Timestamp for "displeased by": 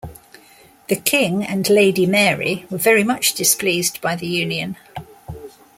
3.35-4.15